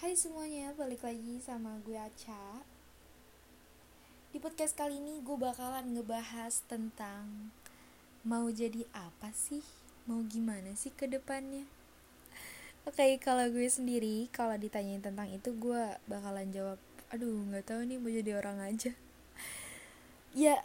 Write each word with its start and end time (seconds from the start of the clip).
Hai 0.00 0.16
semuanya, 0.16 0.72
balik 0.80 1.04
lagi 1.04 1.44
sama 1.44 1.76
gue 1.84 1.92
Aca 1.92 2.64
Di 4.32 4.40
podcast 4.40 4.72
kali 4.72 4.96
ini 4.96 5.20
gue 5.20 5.36
bakalan 5.36 5.92
ngebahas 5.92 6.64
tentang 6.64 7.52
Mau 8.24 8.48
jadi 8.48 8.88
apa 8.96 9.28
sih? 9.36 9.60
Mau 10.08 10.24
gimana 10.24 10.72
sih 10.72 10.88
ke 10.88 11.04
depannya? 11.04 11.68
Oke, 12.88 13.20
kalau 13.20 13.44
gue 13.52 13.68
sendiri, 13.68 14.32
kalau 14.32 14.56
ditanyain 14.56 15.04
tentang 15.04 15.28
itu 15.28 15.52
gue 15.52 16.00
bakalan 16.08 16.48
jawab 16.48 16.80
Aduh, 17.12 17.44
gak 17.52 17.68
tahu 17.68 17.84
nih 17.84 18.00
mau 18.00 18.08
jadi 18.08 18.40
orang 18.40 18.56
aja 18.72 18.96
Ya, 20.48 20.64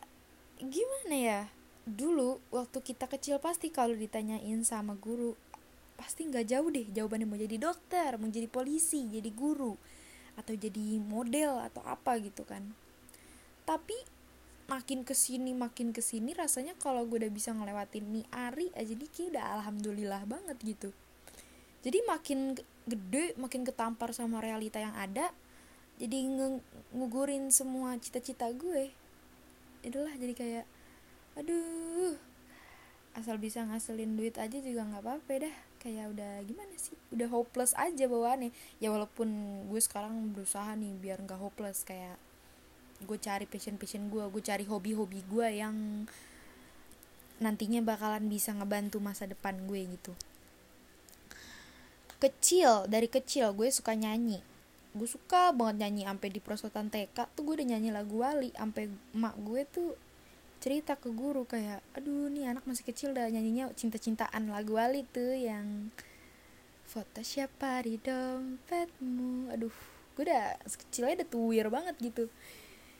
gimana 0.64 1.16
ya? 1.20 1.42
Dulu, 1.84 2.40
waktu 2.56 2.80
kita 2.80 3.12
kecil 3.12 3.44
pasti 3.44 3.68
kalau 3.68 4.00
ditanyain 4.00 4.64
sama 4.64 4.96
guru 4.96 5.36
pasti 5.96 6.28
nggak 6.28 6.46
jauh 6.52 6.70
deh 6.70 6.86
jawabannya 6.92 7.28
mau 7.28 7.40
jadi 7.40 7.56
dokter 7.56 8.20
mau 8.20 8.28
jadi 8.28 8.52
polisi 8.52 9.08
jadi 9.08 9.32
guru 9.32 9.76
atau 10.36 10.54
jadi 10.54 11.00
model 11.00 11.64
atau 11.64 11.82
apa 11.88 12.20
gitu 12.20 12.44
kan. 12.44 12.76
Tapi 13.64 13.96
makin 14.66 15.06
ke 15.06 15.14
sini 15.14 15.54
makin 15.54 15.94
ke 15.94 16.02
sini 16.02 16.34
rasanya 16.34 16.74
kalau 16.82 17.06
gue 17.06 17.22
udah 17.22 17.32
bisa 17.32 17.54
ngelewatin 17.54 18.06
nih 18.10 18.26
Ari 18.34 18.68
aja 18.76 18.94
nih 18.94 19.10
kayak 19.10 19.38
udah 19.38 19.46
alhamdulillah 19.62 20.22
banget 20.28 20.58
gitu. 20.62 20.90
Jadi 21.86 22.02
makin 22.04 22.58
gede 22.86 23.38
makin 23.38 23.62
ketampar 23.64 24.12
sama 24.12 24.42
realita 24.42 24.82
yang 24.82 24.94
ada 24.98 25.32
jadi 25.96 26.28
ngugurin 26.92 27.54
semua 27.54 27.96
cita-cita 28.02 28.52
gue. 28.52 28.92
Itulah 29.86 30.14
jadi 30.18 30.34
kayak 30.36 30.66
aduh 31.40 32.16
asal 33.16 33.40
bisa 33.40 33.64
ngasilin 33.64 34.20
duit 34.20 34.36
aja 34.36 34.60
juga 34.60 34.84
nggak 34.84 35.04
apa-apa 35.04 35.48
dah 35.48 35.56
kayak 35.86 36.18
udah 36.18 36.42
gimana 36.50 36.74
sih? 36.82 36.98
Udah 37.14 37.30
hopeless 37.30 37.78
aja 37.78 38.10
bawaannya. 38.10 38.50
Ya 38.82 38.90
walaupun 38.90 39.30
gue 39.70 39.78
sekarang 39.78 40.34
berusaha 40.34 40.74
nih 40.74 40.98
biar 40.98 41.22
nggak 41.22 41.38
hopeless 41.38 41.86
kayak 41.86 42.18
gue 43.06 43.18
cari 43.22 43.46
passion 43.46 43.78
passion 43.78 44.10
gue 44.10 44.24
gue 44.26 44.42
cari 44.42 44.66
hobi 44.66 44.98
hobi 44.98 45.22
gue 45.30 45.48
yang 45.52 46.08
nantinya 47.38 47.84
bakalan 47.86 48.26
bisa 48.32 48.56
ngebantu 48.58 48.98
masa 48.98 49.30
depan 49.30 49.62
gue 49.70 49.86
gitu. 49.86 50.18
Kecil 52.18 52.90
dari 52.90 53.06
kecil 53.06 53.54
gue 53.54 53.70
suka 53.70 53.94
nyanyi. 53.94 54.42
Gue 54.98 55.06
suka 55.06 55.54
banget 55.54 55.86
nyanyi 55.86 56.10
sampai 56.10 56.30
di 56.34 56.40
prosotan 56.42 56.90
TK 56.90 57.30
tuh 57.38 57.46
gue 57.46 57.62
udah 57.62 57.68
nyanyi 57.78 57.94
lagu 57.94 58.26
wali. 58.26 58.50
Sampai 58.58 58.90
emak 59.14 59.36
gue 59.38 59.62
tuh 59.70 59.90
cerita 60.66 60.98
ke 60.98 61.14
guru 61.14 61.46
kayak 61.46 61.86
aduh 61.94 62.26
nih 62.34 62.50
anak 62.50 62.66
masih 62.66 62.90
kecil 62.90 63.14
udah 63.14 63.30
nyanyinya 63.30 63.70
cinta-cintaan 63.78 64.50
lagu 64.50 64.74
wali 64.74 65.06
tuh 65.14 65.38
yang 65.38 65.94
foto 66.90 67.22
siapa 67.22 67.86
di 67.86 68.02
dompetmu 68.02 69.54
aduh 69.54 69.70
gue 70.18 70.24
udah 70.26 70.58
kecilnya 70.66 71.22
udah 71.22 71.30
tuwir 71.30 71.68
banget 71.70 71.96
gitu. 72.02 72.26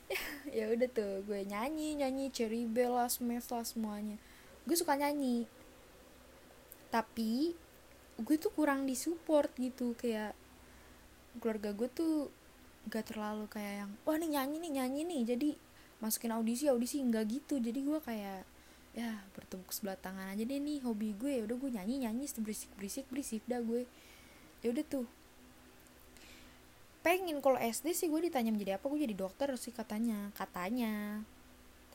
Ya 0.54 0.70
udah 0.70 0.86
tuh 0.86 1.26
gue 1.26 1.42
nyanyi 1.42 1.98
nyanyi 1.98 2.30
cherry 2.30 2.70
smash 3.10 3.50
lah 3.50 3.66
semuanya. 3.66 4.14
Gue 4.62 4.78
suka 4.78 4.94
nyanyi. 4.94 5.50
Tapi 6.94 7.50
gue 8.22 8.36
tuh 8.38 8.54
kurang 8.54 8.86
disupport 8.86 9.50
gitu 9.58 9.98
kayak 9.98 10.38
keluarga 11.42 11.74
gue 11.74 11.90
tuh 11.90 12.30
gak 12.86 13.10
terlalu 13.10 13.50
kayak 13.50 13.82
yang 13.82 13.90
wah 14.06 14.14
nih 14.14 14.30
nyanyi 14.38 14.56
nih 14.62 14.72
nyanyi 14.78 15.02
nih. 15.02 15.22
Jadi 15.34 15.50
masukin 16.00 16.32
audisi 16.32 16.68
audisi 16.68 17.00
enggak 17.00 17.28
gitu. 17.30 17.56
Jadi 17.56 17.80
gue 17.80 17.98
kayak 18.00 18.44
ya 18.96 19.12
bertepuk 19.36 19.68
sebelah 19.72 20.00
tangan 20.00 20.32
aja 20.32 20.42
deh 20.44 20.60
nih 20.60 20.80
hobi 20.84 21.16
gue. 21.16 21.40
Ya 21.40 21.42
udah 21.44 21.56
gue 21.56 21.70
nyanyi 21.72 22.08
nyanyi 22.08 22.26
berisik 22.40 22.70
berisik 22.76 23.06
berisik 23.08 23.42
dah 23.48 23.60
gue. 23.60 23.88
Ya 24.60 24.72
udah 24.72 24.84
tuh. 24.84 25.06
Pengen 27.04 27.38
kalau 27.38 27.56
SD 27.60 27.94
sih 27.94 28.08
gue 28.10 28.18
ditanya 28.18 28.50
menjadi 28.50 28.82
apa 28.82 28.90
gue 28.90 28.98
jadi 28.98 29.14
dokter 29.14 29.48
sih 29.56 29.72
katanya 29.72 30.32
katanya. 30.34 31.22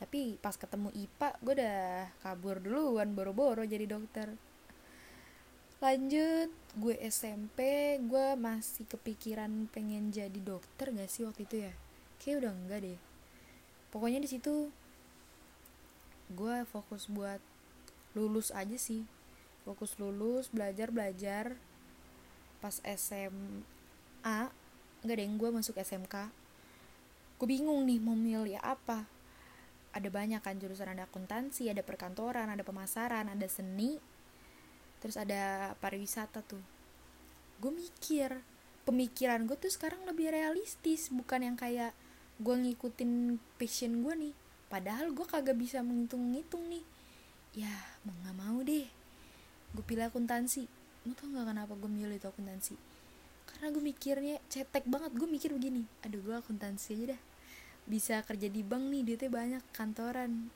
Tapi 0.00 0.40
pas 0.42 0.56
ketemu 0.58 0.90
IPA 0.90 1.28
gue 1.38 1.52
udah 1.62 2.10
kabur 2.24 2.58
duluan 2.58 3.14
boro-boro 3.14 3.62
jadi 3.62 3.86
dokter. 3.86 4.32
Lanjut 5.82 6.50
gue 6.78 6.94
SMP 7.10 7.58
gue 8.00 8.26
masih 8.38 8.86
kepikiran 8.86 9.66
pengen 9.74 10.14
jadi 10.14 10.38
dokter 10.38 10.94
gak 10.94 11.10
sih 11.10 11.26
waktu 11.26 11.42
itu 11.44 11.56
ya? 11.66 11.72
Kayak 12.22 12.46
udah 12.46 12.52
enggak 12.54 12.80
deh 12.86 13.11
pokoknya 13.92 14.24
di 14.24 14.26
situ 14.26 14.72
gue 16.32 16.56
fokus 16.72 17.06
buat 17.12 17.38
lulus 18.16 18.48
aja 18.50 18.74
sih. 18.80 19.04
Fokus 19.62 19.94
lulus 20.00 20.48
belajar 20.48 20.88
belajar. 20.88 21.54
Pas 22.58 22.80
SMA 22.82 24.38
nggak 25.02 25.16
deh 25.18 25.26
gue 25.26 25.50
masuk 25.50 25.76
SMK 25.82 26.30
gue 27.42 27.50
bingung 27.50 27.82
nih 27.82 27.98
mau 27.98 28.14
milih 28.14 28.54
apa. 28.62 29.02
Ada 29.90 30.06
banyak 30.08 30.38
kan 30.46 30.62
jurusan 30.62 30.94
ada 30.94 31.10
akuntansi 31.10 31.66
ada 31.66 31.82
perkantoran 31.82 32.46
ada 32.46 32.62
pemasaran 32.62 33.26
ada 33.26 33.46
seni 33.50 33.98
terus 35.02 35.18
ada 35.18 35.74
pariwisata 35.82 36.46
tuh. 36.46 36.62
Gue 37.58 37.74
mikir 37.74 38.38
pemikiran 38.86 39.42
gue 39.50 39.58
tuh 39.58 39.74
sekarang 39.74 40.06
lebih 40.06 40.30
realistis 40.30 41.10
bukan 41.10 41.50
yang 41.50 41.58
kayak 41.58 41.98
gue 42.40 42.54
ngikutin 42.56 43.36
passion 43.60 44.00
gue 44.00 44.14
nih. 44.28 44.34
Padahal 44.72 45.12
gue 45.12 45.26
kagak 45.28 45.58
bisa 45.58 45.84
menghitung-ngitung 45.84 46.64
nih. 46.72 46.84
Ya 47.52 47.72
mau 48.08 48.16
nggak 48.24 48.36
mau 48.36 48.58
deh. 48.64 48.88
Gue 49.76 49.84
pilih 49.84 50.08
akuntansi. 50.08 50.64
Mau 51.04 51.12
tau 51.12 51.28
nggak 51.28 51.52
kenapa 51.52 51.72
gue 51.76 51.90
milih 51.90 52.16
itu 52.16 52.28
akuntansi? 52.30 52.74
Karena 53.44 53.68
gue 53.74 53.82
mikirnya 53.84 54.36
cetek 54.48 54.88
banget. 54.88 55.12
Gue 55.12 55.28
mikir 55.28 55.52
begini 55.52 55.84
aduh 56.00 56.20
gue 56.24 56.34
akuntansi 56.38 56.96
aja 56.96 57.04
dah. 57.12 57.20
Bisa 57.84 58.14
kerja 58.24 58.48
di 58.48 58.62
bank 58.64 58.88
nih 58.88 59.02
duitnya 59.04 59.28
banyak 59.28 59.62
kantoran. 59.76 60.48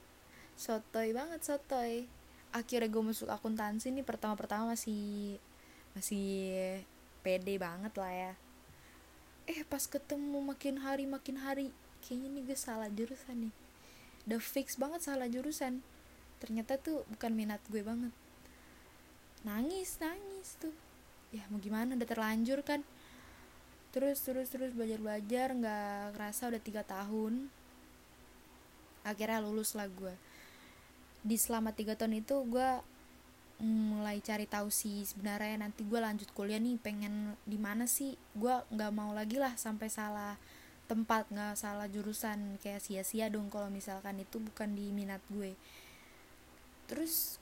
Sotoy 0.56 1.12
banget 1.12 1.44
sotoy. 1.44 2.09
Akhirnya 2.56 2.88
gue 2.88 3.03
masuk 3.04 3.28
akuntansi 3.28 3.92
nih 3.92 4.06
pertama-pertama 4.06 4.72
masih 4.72 5.36
masih 5.92 6.25
pede 7.20 7.59
banget 7.59 7.91
lah 7.98 8.12
ya 8.12 8.32
eh 9.46 9.62
pas 9.66 9.86
ketemu 9.86 10.42
makin 10.42 10.82
hari 10.82 11.06
makin 11.06 11.38
hari 11.38 11.70
kayaknya 12.02 12.28
nih 12.34 12.42
gue 12.50 12.58
salah 12.58 12.90
jurusan 12.90 13.48
nih. 13.48 13.54
Udah 14.26 14.42
fix 14.42 14.74
banget 14.74 15.06
salah 15.06 15.30
jurusan. 15.30 15.82
Ternyata 16.42 16.76
tuh 16.82 17.06
bukan 17.14 17.32
minat 17.32 17.62
gue 17.70 17.80
banget. 17.80 18.10
Nangis 19.46 20.02
nangis 20.02 20.58
tuh. 20.58 20.74
Ya 21.30 21.46
mau 21.50 21.62
gimana? 21.62 21.94
Udah 21.94 22.08
terlanjur 22.10 22.66
kan. 22.66 22.82
Terus 23.94 24.18
terus 24.26 24.50
terus 24.50 24.74
belajar 24.74 24.98
belajar 24.98 25.48
nggak 25.54 26.18
kerasa 26.18 26.50
udah 26.50 26.62
tiga 26.62 26.82
tahun. 26.82 27.46
Akhirnya 29.06 29.38
lulus 29.38 29.78
lah 29.78 29.86
gue. 29.86 30.14
Di 31.22 31.38
selama 31.38 31.70
tiga 31.70 31.94
tahun 31.94 32.18
itu 32.18 32.34
gue 32.50 32.70
mulai 33.56 34.20
cari 34.20 34.44
tahu 34.44 34.68
sih 34.68 35.08
sebenarnya 35.08 35.64
nanti 35.64 35.80
gue 35.80 35.96
lanjut 35.96 36.28
kuliah 36.36 36.60
nih 36.60 36.76
pengen 36.76 37.36
di 37.48 37.56
mana 37.56 37.88
sih. 37.88 38.16
Gue 38.36 38.52
nggak 38.52 38.92
mau 38.92 39.16
lagi 39.16 39.40
lah 39.40 39.56
sampai 39.56 39.88
salah 39.88 40.36
tempat 40.86 41.28
nggak 41.32 41.56
salah 41.56 41.88
jurusan. 41.88 42.60
Kayak 42.60 42.84
sia-sia 42.84 43.32
dong 43.32 43.48
kalau 43.48 43.72
misalkan 43.72 44.20
itu 44.20 44.36
bukan 44.36 44.76
di 44.76 44.92
minat 44.92 45.24
gue. 45.32 45.56
Terus 46.86 47.40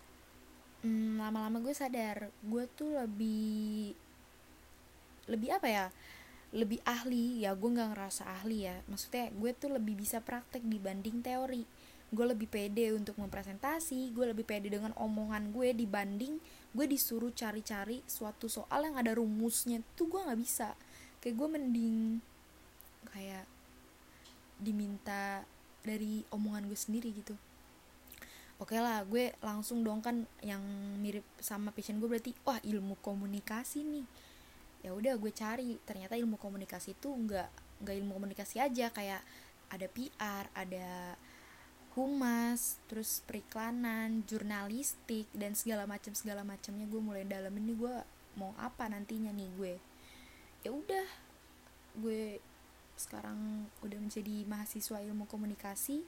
hmm, 0.87 1.19
lama-lama 1.19 1.59
gue 1.59 1.75
sadar 1.75 2.31
gue 2.47 2.65
tuh 2.79 2.95
lebih 2.95 3.99
lebih 5.27 5.51
apa 5.51 5.67
ya? 5.67 5.87
Lebih 6.55 6.79
ahli. 6.87 7.43
Ya 7.43 7.59
gue 7.59 7.71
nggak 7.75 7.91
ngerasa 7.91 8.31
ahli 8.41 8.71
ya. 8.71 8.79
Maksudnya 8.87 9.35
gue 9.35 9.51
tuh 9.51 9.75
lebih 9.75 9.99
bisa 9.99 10.23
praktek 10.23 10.63
dibanding 10.63 11.27
teori 11.27 11.67
gue 12.13 12.27
lebih 12.27 12.47
pede 12.47 12.93
untuk 12.95 13.19
mempresentasi 13.19 14.13
gue 14.15 14.27
lebih 14.31 14.47
pede 14.47 14.71
dengan 14.71 14.95
omongan 14.95 15.51
gue 15.51 15.75
dibanding 15.75 16.39
gue 16.75 16.87
disuruh 16.91 17.31
cari-cari 17.31 18.03
suatu 18.05 18.51
soal 18.51 18.91
yang 18.91 18.99
ada 18.99 19.15
rumusnya. 19.15 19.79
Tuh 19.95 20.11
gue 20.11 20.21
nggak 20.21 20.41
bisa. 20.43 20.75
Kayak 21.23 21.35
gue 21.39 21.49
mending 21.55 21.97
kayak 23.15 23.47
diminta 24.59 25.47
dari 25.87 26.27
omongan 26.35 26.67
gue 26.67 26.75
sendiri 26.75 27.15
gitu. 27.15 27.39
Oke 28.59 28.75
lah 28.83 29.07
gue 29.07 29.31
langsung 29.39 29.87
dong 29.87 30.03
kan 30.03 30.27
yang 30.43 30.63
mirip 30.99 31.23
sama 31.39 31.71
passion 31.71 32.03
gue 32.03 32.11
berarti 32.11 32.35
wah 32.43 32.59
ilmu 32.59 32.99
komunikasi 32.99 33.87
nih. 33.87 34.07
Ya 34.83 34.91
udah 34.91 35.15
gue 35.15 35.31
cari. 35.31 35.79
Ternyata 35.87 36.19
ilmu 36.19 36.43
komunikasi 36.43 36.99
itu 36.99 37.07
nggak 37.07 37.49
nggak 37.87 37.95
ilmu 38.03 38.19
komunikasi 38.19 38.59
aja. 38.59 38.91
Kayak 38.91 39.23
ada 39.71 39.87
PR 39.87 40.45
ada 40.59 41.15
humas 41.95 42.83
terus 42.91 43.23
periklanan 43.23 44.27
jurnalistik 44.27 45.31
dan 45.31 45.55
segala 45.55 45.87
macam 45.87 46.11
segala 46.11 46.43
macamnya 46.43 46.91
gue 46.91 46.99
mulai 46.99 47.23
dalam 47.23 47.55
ini 47.55 47.73
gue 47.79 47.95
mau 48.35 48.51
apa 48.59 48.91
nantinya 48.91 49.31
nih 49.31 49.51
gue. 49.55 49.75
Ya 50.67 50.71
udah 50.75 51.07
gue 52.03 52.43
sekarang 52.99 53.71
udah 53.83 53.99
menjadi 53.99 54.43
mahasiswa 54.51 54.99
ilmu 55.07 55.31
komunikasi. 55.31 56.03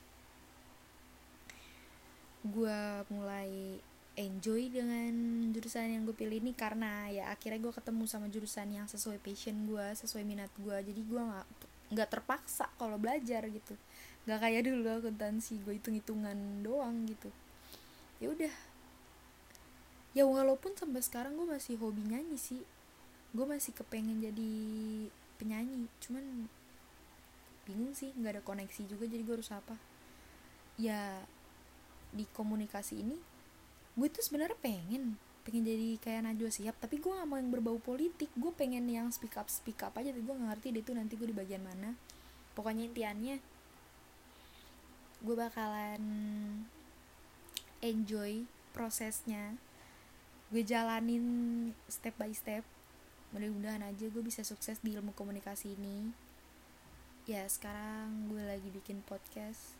Gue 2.47 2.79
mulai 3.11 3.79
enjoy 4.17 4.73
dengan 4.73 5.13
jurusan 5.53 5.93
yang 5.93 6.03
gue 6.09 6.17
pilih 6.17 6.41
ini 6.41 6.57
karena 6.57 7.07
ya 7.13 7.29
akhirnya 7.31 7.61
gue 7.61 7.73
ketemu 7.75 8.05
sama 8.09 8.27
jurusan 8.33 8.73
yang 8.73 8.89
sesuai 8.89 9.21
passion 9.21 9.69
gue 9.69 9.87
sesuai 9.93 10.25
minat 10.25 10.49
gue 10.57 10.73
jadi 10.73 11.01
gue 11.05 11.21
nggak 11.21 11.47
nggak 11.93 12.09
terpaksa 12.09 12.67
kalau 12.81 12.97
belajar 12.97 13.45
gitu 13.45 13.77
nggak 14.27 14.43
kayak 14.43 14.67
dulu 14.67 14.91
akuntansi 14.91 15.63
gue 15.63 15.79
hitung 15.79 15.95
hitungan 15.95 16.35
doang 16.67 17.07
gitu. 17.07 17.31
Ya 18.19 18.35
udah. 18.35 18.55
Ya 20.19 20.27
walaupun 20.27 20.75
sampai 20.75 20.99
sekarang 21.05 21.39
gue 21.39 21.47
masih 21.47 21.79
hobi 21.79 22.03
nyanyi 22.03 22.35
sih. 22.35 22.63
Gue 23.31 23.47
masih 23.47 23.71
kepengen 23.71 24.19
jadi 24.19 24.53
penyanyi. 25.39 25.87
Cuman 26.03 26.51
bingung 27.71 27.95
sih 27.95 28.11
nggak 28.19 28.39
ada 28.39 28.43
koneksi 28.43 28.83
juga 28.91 29.07
jadi 29.07 29.23
gue 29.23 29.35
harus 29.39 29.55
apa. 29.55 29.79
Ya 30.75 31.23
di 32.11 32.27
komunikasi 32.35 32.99
ini 32.99 33.19
gue 33.97 34.09
tuh 34.13 34.21
sebenarnya 34.21 34.59
pengen 34.61 35.17
pengen 35.47 35.63
jadi 35.63 35.89
kayak 36.03 36.27
Najwa 36.27 36.51
Siap 36.51 36.77
tapi 36.83 36.99
gue 36.99 37.13
gak 37.15 37.29
mau 37.31 37.39
yang 37.39 37.55
berbau 37.55 37.79
politik. 37.79 38.35
Gue 38.35 38.51
pengen 38.51 38.91
yang 38.91 39.15
speak 39.15 39.39
up 39.39 39.47
speak 39.47 39.79
up 39.87 39.95
aja 39.95 40.11
tapi 40.11 40.27
gue 40.27 40.35
gak 40.35 40.51
ngerti 40.51 40.75
deh 40.75 40.83
tuh 40.83 40.99
nanti 40.99 41.15
gue 41.15 41.31
di 41.31 41.37
bagian 41.37 41.63
mana. 41.63 41.95
Pokoknya 42.59 42.91
intiannya 42.91 43.39
gue 45.25 45.35
bakalan 45.37 46.03
enjoy 47.81 48.45
prosesnya. 48.77 49.57
Gue 50.53 50.63
jalanin 50.63 51.25
step 51.89 52.15
by 52.21 52.31
step. 52.33 52.63
Mudah-mudahan 53.35 53.83
aja 53.83 54.07
gue 54.07 54.23
bisa 54.23 54.45
sukses 54.47 54.79
di 54.85 54.95
ilmu 54.95 55.17
komunikasi 55.17 55.75
ini. 55.75 56.13
Ya 57.27 57.43
sekarang 57.51 58.31
gue 58.31 58.43
lagi 58.45 58.69
bikin 58.71 59.03
podcast. 59.03 59.75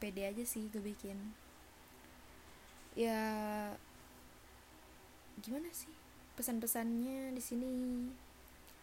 Pede 0.00 0.24
aja 0.24 0.44
sih 0.46 0.70
gue 0.72 0.80
bikin. 0.80 1.18
Ya 2.96 3.20
gimana 5.38 5.70
sih 5.70 5.92
pesan-pesannya 6.34 7.34
di 7.34 7.42
sini? 7.42 7.74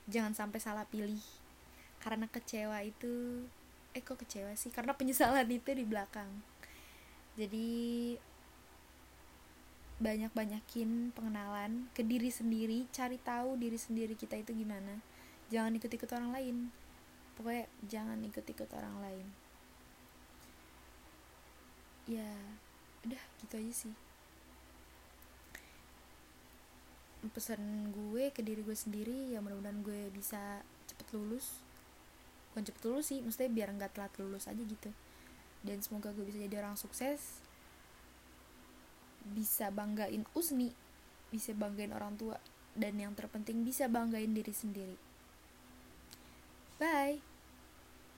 Jangan 0.06 0.38
sampai 0.38 0.60
salah 0.62 0.86
pilih. 0.86 1.24
Karena 1.98 2.30
kecewa 2.30 2.86
itu 2.86 3.44
eh 3.96 4.04
kok 4.04 4.20
kecewa 4.20 4.52
sih? 4.60 4.76
Karena 4.76 4.92
penyesalan 4.92 5.48
itu 5.48 5.72
di 5.72 5.88
belakang. 5.88 6.28
Jadi 7.40 7.68
banyak-banyakin 9.96 11.16
pengenalan 11.16 11.88
ke 11.96 12.04
diri 12.04 12.28
sendiri 12.28 12.84
cari 12.92 13.16
tahu 13.16 13.56
diri 13.56 13.80
sendiri 13.80 14.20
kita 14.20 14.36
itu 14.36 14.52
gimana. 14.52 15.00
Jangan 15.48 15.80
ikut-ikut 15.80 16.12
orang 16.12 16.36
lain. 16.36 16.56
Pokoknya 17.40 17.72
jangan 17.88 18.20
ikut-ikut 18.20 18.70
orang 18.76 18.96
lain. 19.00 19.28
Ya 22.12 22.32
udah 23.08 23.24
gitu 23.40 23.56
aja 23.56 23.74
sih. 23.88 23.96
Pesan 27.32 27.96
gue 27.96 28.30
ke 28.36 28.44
diri 28.44 28.60
gue 28.60 28.76
sendiri 28.76 29.32
ya 29.32 29.40
mudah-mudahan 29.40 29.80
gue 29.82 30.12
bisa 30.12 30.62
cepet 30.86 31.08
lulus 31.16 31.64
bukan 32.56 32.72
cepet 32.72 32.82
lulus 32.88 33.12
sih 33.12 33.20
maksudnya 33.20 33.52
biar 33.52 33.70
nggak 33.76 33.92
telat 34.00 34.16
lulus 34.16 34.48
aja 34.48 34.64
gitu. 34.64 34.96
Dan 35.60 35.84
semoga 35.84 36.16
gue 36.16 36.24
bisa 36.24 36.40
jadi 36.40 36.64
orang 36.64 36.80
sukses. 36.80 37.44
Bisa 39.28 39.68
banggain 39.76 40.24
Usni 40.32 40.72
bisa 41.36 41.52
banggain 41.52 41.92
orang 41.92 42.16
tua 42.16 42.40
dan 42.80 42.96
yang 42.96 43.12
terpenting 43.12 43.68
bisa 43.68 43.92
banggain 43.92 44.32
diri 44.32 44.56
sendiri. 44.56 44.96
Bye 46.80 47.35